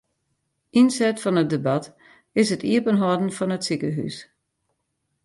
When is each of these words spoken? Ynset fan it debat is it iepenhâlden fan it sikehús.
Ynset 0.79 1.21
fan 1.23 1.41
it 1.43 1.51
debat 1.53 1.85
is 2.41 2.49
it 2.55 2.65
iepenhâlden 2.71 3.33
fan 3.37 3.53
it 3.57 3.65
sikehús. 3.67 4.17